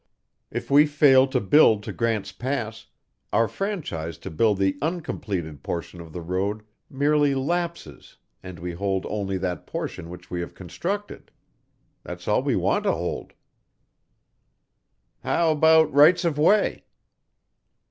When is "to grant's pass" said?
1.83-2.87